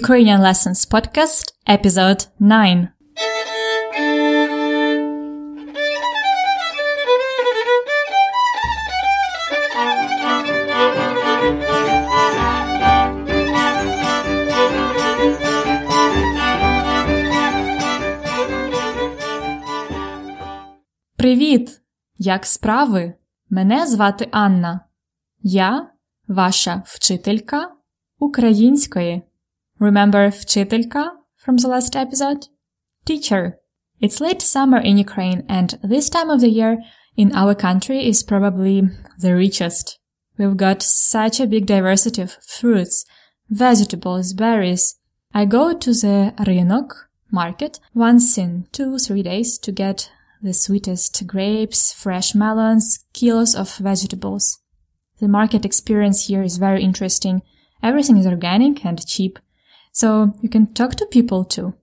[0.00, 2.88] Ukrainian Lessons Podcast, Episode 9.
[21.16, 21.80] Привіт!
[22.18, 23.14] Як справи?
[23.50, 24.80] Мене звати Анна.
[25.42, 25.90] Я
[26.28, 27.70] ваша вчителька
[28.18, 29.22] української.
[29.82, 32.46] Remember Vchitelka from the last episode?
[33.04, 33.58] Teacher.
[33.98, 36.78] It's late summer in Ukraine and this time of the year
[37.16, 38.82] in our country is probably
[39.18, 39.98] the richest.
[40.38, 43.04] We've got such a big diversity of fruits,
[43.50, 45.00] vegetables, berries.
[45.34, 46.92] I go to the Rynok
[47.32, 53.74] market once in two, three days to get the sweetest grapes, fresh melons, kilos of
[53.78, 54.60] vegetables.
[55.18, 57.42] The market experience here is very interesting.
[57.82, 59.40] Everything is organic and cheap.
[59.92, 61.74] So you can talk to people too.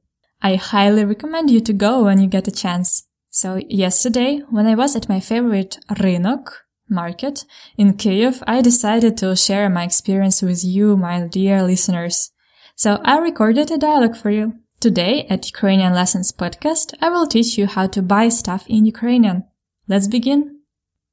[0.42, 3.04] I highly recommend you to go when you get a chance.
[3.30, 6.50] So yesterday, when I was at my favorite Rynok
[6.90, 7.46] market
[7.78, 12.32] in Kyiv, I decided to share my experience with you, my dear listeners.
[12.76, 14.56] So I recorded a dialogue for you.
[14.80, 19.44] Today at Ukrainian Lessons podcast, I will teach you how to buy stuff in Ukrainian.
[19.88, 20.62] Let's begin.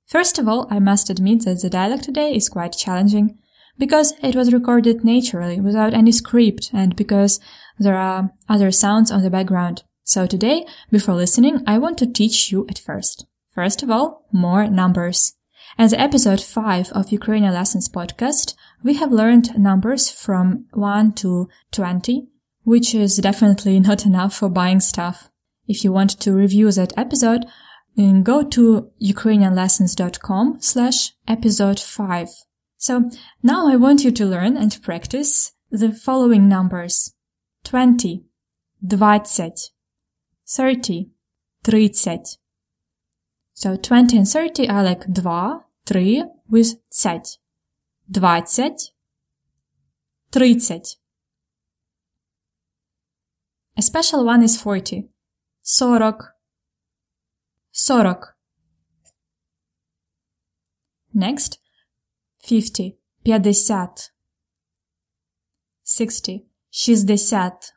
[0.07, 3.39] First of all, I must admit that the dialogue today is quite challenging
[3.79, 7.41] because it was recorded naturally without any script and because
[7.79, 9.83] there are other sounds on the background.
[10.05, 13.27] So today, before listening, I want to teach you at first.
[13.53, 15.35] First of all, more numbers.
[15.79, 22.29] As episode 5 of Ukrainian Lessons podcast, we have learned numbers from 1 to 20,
[22.63, 25.29] which is definitely not enough for buying stuff.
[25.67, 27.47] If you want to review that episode,
[28.23, 32.29] go to ukrainianlessons.com slash episode 5.
[32.87, 33.11] So
[33.43, 37.15] now I want you to learn and practice the following numbers.
[37.65, 38.23] 20,
[38.89, 39.25] 20,
[40.47, 41.11] 30,
[41.65, 42.21] 30.
[43.55, 47.23] So 20 and 30 are like 2, 3 with 10.
[48.15, 48.77] 20,
[50.31, 50.81] 30.
[53.77, 55.09] A special one is 40.
[55.65, 56.15] 40.
[57.75, 58.15] 40.
[61.13, 61.59] Next,
[62.49, 64.13] fifty– пятьдесят.
[65.85, 67.75] Sixty– шестьдесят.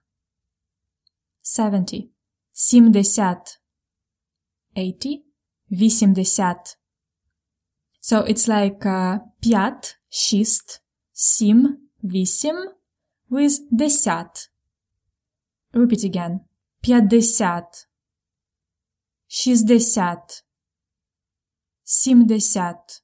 [1.43, 2.11] Seventy–
[2.51, 3.59] семьдесят.
[4.75, 5.23] Eighty–
[5.71, 6.77] восемьдесят.
[8.01, 12.73] So it's like uh, п'ять, шість, сім, вісім
[13.29, 14.51] with десят.
[15.73, 16.39] Repeat again.
[16.81, 17.87] П'ятдесят.
[19.27, 20.45] Шістдесят.
[21.83, 23.03] Сімдесят.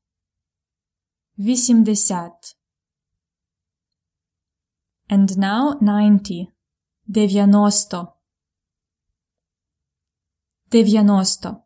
[1.37, 2.55] 80
[5.09, 6.51] and now 90
[7.07, 8.13] девяносто.
[10.69, 11.63] Девяносто.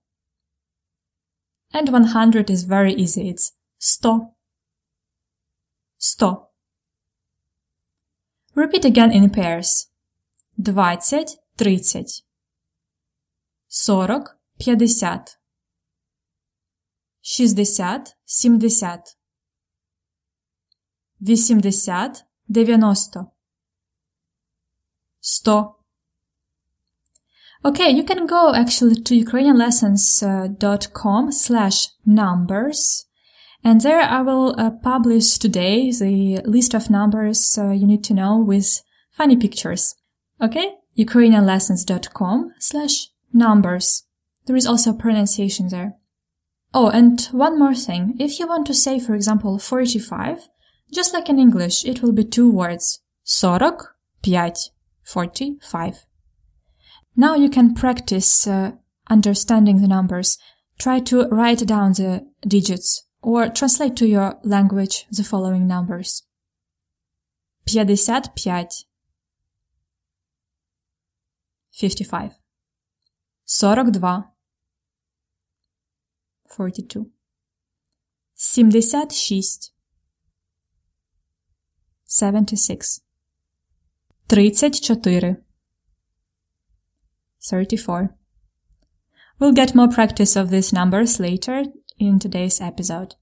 [1.72, 3.29] And 100 is very easy.
[3.29, 4.34] It's сто.
[6.00, 6.50] sto
[8.56, 9.88] repeat again in pairs.
[10.62, 11.25] 20
[11.58, 12.24] 30
[13.69, 14.24] 40
[14.59, 14.88] 50
[17.22, 19.19] 60 70
[21.22, 23.30] 80, 90, 100.
[27.66, 33.06] Okay, you can go actually to ukrainianlessons.com uh, slash numbers.
[33.62, 38.13] And there I will uh, publish today the list of numbers uh, you need to
[38.13, 38.81] know with
[39.12, 39.96] funny pictures.
[40.41, 40.75] Okay?
[40.97, 44.03] ukrainianlessons.com slash numbers.
[44.46, 45.96] There is also pronunciation there.
[46.74, 48.16] Oh, and one more thing.
[48.19, 50.47] If you want to say, for example, 45,
[50.92, 53.02] just like in English, it will be two words.
[53.26, 53.86] 40,
[54.24, 54.54] 5,
[55.04, 56.06] 45.
[57.16, 58.72] Now you can practice uh,
[59.10, 60.38] understanding the numbers.
[60.80, 66.24] Try to write down the digits or translate to your language the following numbers.
[67.68, 68.86] 55
[71.72, 72.40] 55
[73.46, 74.24] 42
[76.47, 77.12] 42
[78.35, 79.72] 76
[82.09, 83.01] 76
[84.28, 85.36] 34
[87.41, 88.15] 34
[89.41, 91.65] We'll get more practice of these numbers later
[91.98, 93.16] in today's episode.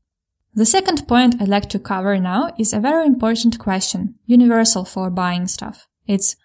[0.55, 5.11] The second point I'd like to cover now is a very important question, universal for
[5.11, 5.88] buying stuff.
[6.06, 6.37] It's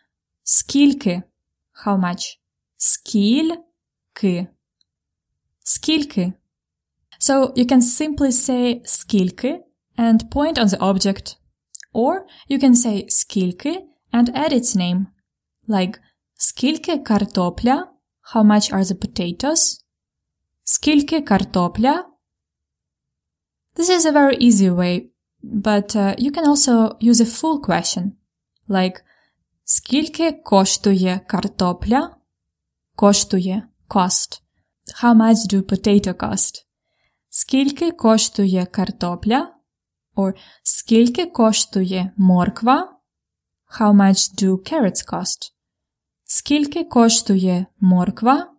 [0.43, 1.23] скільки,
[1.83, 2.39] how much?
[2.77, 4.47] Скільки.
[5.59, 6.33] Скільки.
[7.19, 9.59] So you can simply say скільки
[9.97, 11.35] and point on the object
[11.93, 15.05] or you can say скільки and add its name,
[15.67, 15.99] like
[16.35, 17.87] скільки картопля,
[18.33, 19.83] how much are the potatoes,
[20.63, 22.05] скільки картопля.
[23.75, 25.09] This is a very easy way,
[25.43, 28.11] but uh, you can also use a full question,
[28.69, 29.01] like
[29.63, 32.15] скільки коштує картопля,
[32.95, 34.41] коштує, cost.
[35.03, 36.65] How much do potato cost?
[37.29, 39.50] Скільки коштує картопля?
[40.15, 40.33] Or
[40.63, 42.97] скільки коштує морква?
[43.79, 45.51] How much do carrots cost?
[46.23, 48.53] Скільки коштує морква?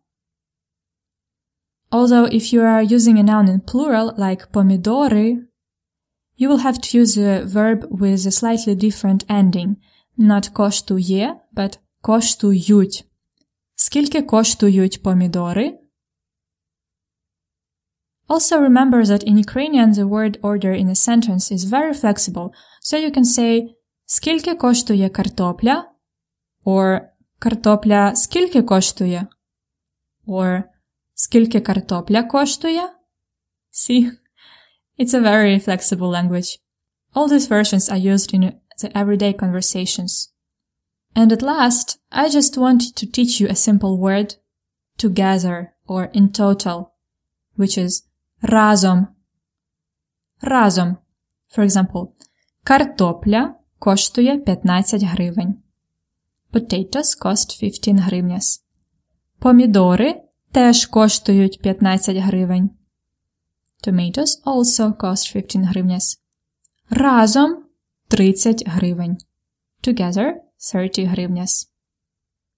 [1.91, 5.49] Although if you are using a noun in plural like помідори,
[6.39, 9.77] you will have to use a verb with a slightly different ending.
[10.19, 13.05] Not коштує, but коштують.
[13.75, 15.79] Скільки коштують помідори?
[18.29, 22.97] Also remember that in Ukrainian the word order in a sentence is very flexible, so
[22.97, 23.75] you can say
[24.11, 25.91] Скільки коштує картопля?
[26.65, 27.01] Or
[27.39, 29.27] картопля скільки коштує?
[30.27, 30.63] Or
[31.15, 32.83] скільки картопля коштує?
[33.73, 34.11] See?
[34.99, 36.59] It's a very flexible language.
[37.15, 40.33] All these versions are used in the everyday conversations.
[41.15, 44.31] And at last, I just wanted to teach you a simple word,
[45.05, 45.57] together
[45.87, 46.79] or in total,
[47.61, 47.93] which is
[48.44, 49.08] разом.
[50.42, 50.98] Разом.
[51.56, 52.08] For example,
[52.64, 55.64] картопля коштує 15 гривень.
[56.52, 58.66] Potatoes cost 15 гривняс.
[59.40, 62.70] Помідори теж коштують 15 гривень.
[63.88, 66.22] Tomatoes also cost 15 гривняс.
[66.90, 67.66] Разом
[68.08, 69.18] 30 гривень.
[69.84, 70.34] Together
[70.72, 71.72] 30 гривняс.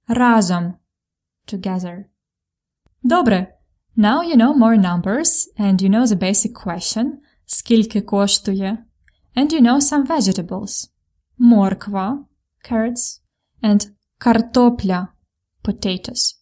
[0.08, 0.74] Разом.
[1.48, 2.06] Together.
[3.04, 3.55] Добре.
[3.97, 7.06] Now you know more numbers and you know the basic question
[7.47, 8.79] скільки коштує
[9.37, 10.91] and you know some vegetables
[11.41, 12.25] морква,
[12.62, 13.20] carrots,
[13.62, 13.87] and
[14.19, 15.08] картопля,
[15.62, 16.35] potatoes.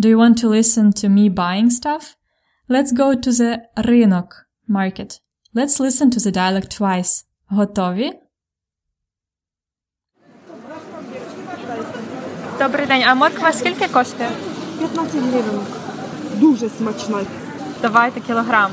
[0.00, 2.16] Do you want to listen to me buying stuff?
[2.68, 5.20] Let's go to the ринок, market.
[5.54, 7.24] Let's listen to the dialect twice.
[7.48, 8.12] Готові?
[12.58, 14.30] Добрий день, а морква скільки коштує?
[14.78, 15.79] 15 гривень.
[16.41, 17.25] Дуже смачна.
[17.81, 18.71] Давайте кілограм.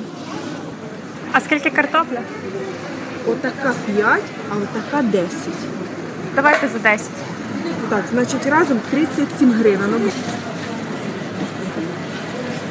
[1.33, 2.21] А скільки картопля?
[3.27, 5.29] Отака 5, а отака 10.
[6.35, 7.07] Давайте за 10.
[7.89, 10.11] Так, значить разом 37 гривень.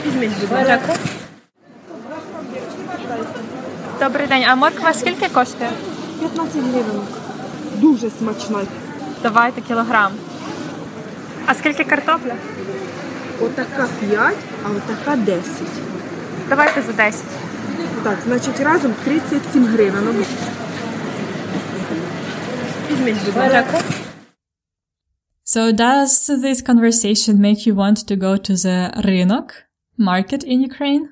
[0.07, 0.65] Візьміть, будь ласка.
[0.65, 0.97] Дякую.
[3.99, 5.69] Добрий день, а морква скільки коштує?
[6.19, 7.01] 15 гривень.
[7.75, 8.59] Дуже смачна.
[9.23, 10.11] Давайте кілограм.
[11.45, 12.33] А скільки картопля?
[13.40, 15.42] Отака 5, а отака 10.
[16.48, 17.24] Давайте за 10.
[18.04, 20.24] Так, значить разом 37 гривень.
[22.90, 23.80] Візьміть, будь ласка.
[25.44, 29.66] So does this conversation make you want to go to the рынок,
[29.98, 31.08] market in Ukraine?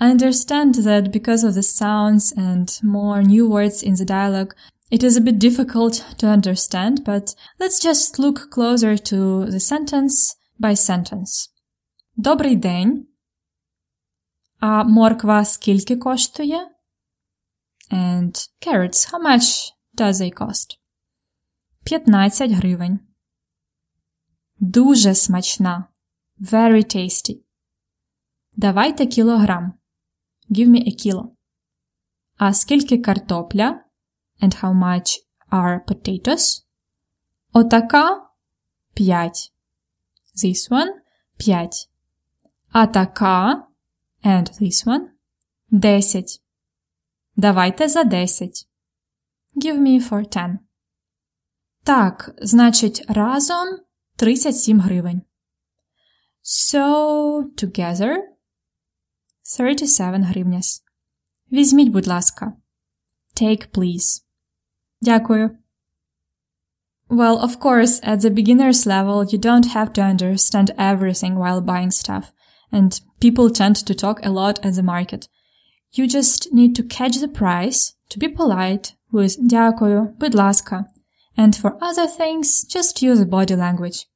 [0.00, 4.54] I understand that because of the sounds and more new words in the dialogue,
[4.90, 10.36] it is a bit difficult to understand, but let's just look closer to the sentence
[10.63, 11.49] by sentence.
[12.15, 13.07] Добрий день.
[14.59, 16.71] А морква скільки коштує?
[17.91, 18.31] And
[18.61, 20.79] carrots, how much does they cost?
[21.83, 22.99] 15 гривень.
[24.59, 25.87] Дуже смачна.
[26.39, 27.43] Very tasty.
[28.55, 29.73] Давайте кілограм.
[30.49, 31.29] Give me a kilo.
[32.37, 33.83] А скільки картопля?
[34.41, 35.19] And how much
[35.51, 36.65] are potatoes?
[37.53, 38.29] Отака
[38.93, 39.52] 5.
[40.35, 40.89] This one
[41.37, 41.69] 5.
[42.71, 43.67] А така
[44.23, 45.07] and this one
[45.71, 46.39] 10.
[47.35, 48.67] Давайте за 10.
[49.55, 50.59] Give me for 10.
[51.83, 53.67] Так, значить, разом
[54.15, 55.21] 37 гривень.
[56.43, 58.15] So, together
[59.43, 60.83] 37 гривняс.
[61.51, 62.53] Візьміть, будь ласка.
[63.35, 64.23] Take, please.
[65.01, 65.62] Дякую.
[67.12, 71.90] Well, of course, at the beginner's level, you don't have to understand everything while buying
[71.90, 72.32] stuff,
[72.70, 75.28] and people tend to talk a lot at the market.
[75.92, 80.86] You just need to catch the price, to be polite, with дякую, будь ласка,
[81.36, 84.06] and for other things, just use a body language.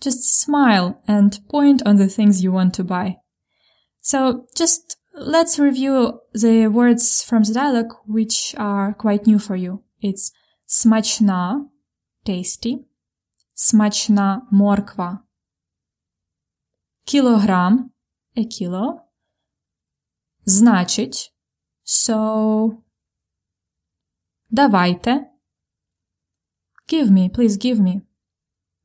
[0.00, 3.18] Just smile and point on the things you want to buy.
[4.00, 9.84] So just let's review the words from the dialogue which are quite new for you.
[10.00, 10.32] It's
[10.68, 11.66] смачна,
[12.26, 12.84] tasty,
[13.54, 15.18] смачна морква,
[17.04, 17.90] кілограм,
[18.36, 19.00] a kilo,
[20.44, 21.34] значить,
[21.84, 22.82] so,
[24.50, 25.32] давайте,
[26.92, 28.00] Give me, please give me.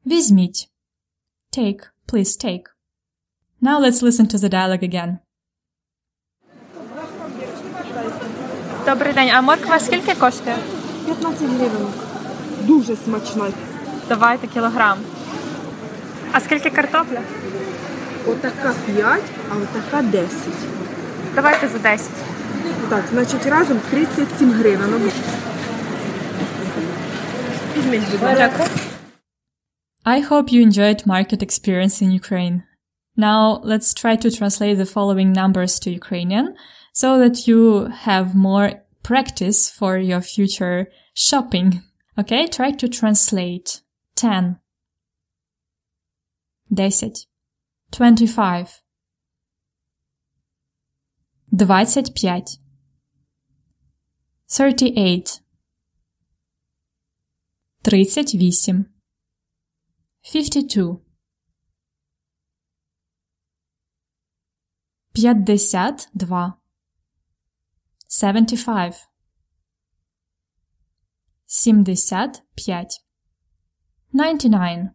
[0.06, 0.70] Візьміть.
[1.52, 2.64] Take, please take.
[3.62, 5.18] Now let's listen to the dialogue again.
[8.86, 10.58] Добрий день, а морква скільки коштує?
[11.06, 11.88] 15 гривень.
[12.64, 13.52] Дуже смачна.
[14.10, 14.98] Давайте кілограм.
[16.32, 17.20] А скільки картопля?
[18.28, 20.30] Отака 5, а отака 10.
[21.36, 22.10] Давайте за 10.
[22.90, 25.12] Так, значить разом 37 гривень.
[27.78, 28.36] Візьміть, будь ласка.
[28.38, 28.70] Дякую.
[30.06, 32.64] I hope you enjoyed market experience in Ukraine.
[33.18, 36.56] Now let's try to translate the following numbers to Ukrainian
[36.94, 37.62] so that you
[38.08, 38.68] have more
[39.04, 41.82] practice for your future shopping.
[42.19, 43.83] Okay, try to translate.
[44.17, 44.59] 10,
[46.75, 47.27] 10,
[47.91, 48.83] 25,
[51.51, 52.59] 25,
[54.49, 55.41] 38,
[57.83, 58.87] 38,
[60.23, 61.01] 52
[65.15, 66.57] 52
[68.09, 69.12] 75
[71.55, 72.89] 75 99
[74.15, 74.91] 99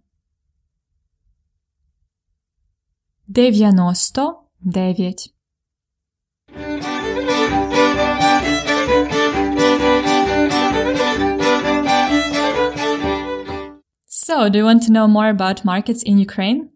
[14.08, 16.72] So, do you want to know more about markets in Ukraine?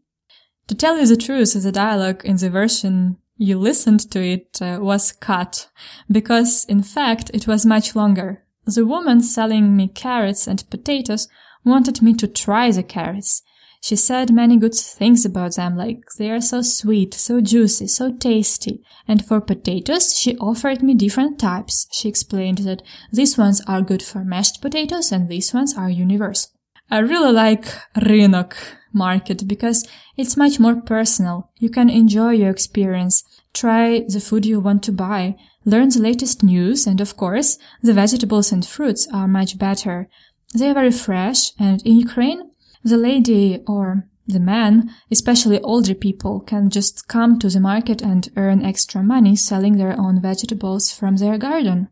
[0.68, 4.78] To tell you the truth, the dialogue in the version you listened to it uh,
[4.80, 5.70] was cut,
[6.12, 8.46] because in fact it was much longer.
[8.66, 11.28] The woman selling me carrots and potatoes
[11.64, 13.44] wanted me to try the carrots.
[13.84, 18.12] She said many good things about them, like they are so sweet, so juicy, so
[18.12, 18.84] tasty.
[19.08, 21.88] And for potatoes, she offered me different types.
[21.92, 26.52] She explained that these ones are good for mashed potatoes and these ones are universal.
[26.92, 27.66] I really like
[27.96, 28.54] Rynok
[28.94, 31.50] market because it's much more personal.
[31.58, 36.44] You can enjoy your experience, try the food you want to buy, learn the latest
[36.44, 40.08] news, and of course, the vegetables and fruits are much better.
[40.54, 42.52] They are very fresh, and in Ukraine,
[42.84, 48.30] the lady or the man, especially older people, can just come to the market and
[48.36, 51.90] earn extra money selling their own vegetables from their garden.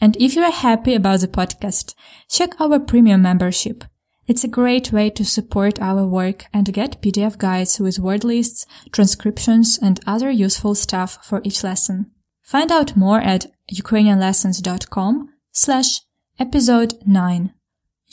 [0.00, 1.94] And if you're happy about the podcast,
[2.30, 3.84] check our premium membership.
[4.26, 8.64] It's a great way to support our work and get PDF guides with word lists,
[8.92, 12.13] transcriptions, and other useful stuff for each lesson.
[12.43, 16.01] Find out more at ukrainianlessons.com slash
[16.39, 17.53] episode 9.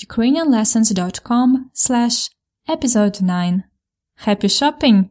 [0.04, 2.30] ukrainianlessons.com slash
[2.68, 3.64] episode 9.
[4.26, 5.10] Happy shopping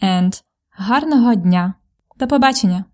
[0.00, 0.40] and
[0.78, 1.76] гарного дня!
[2.18, 2.89] До побачення!